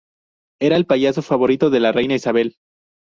[0.59, 2.55] Era el payaso favorito de la reina Isabel.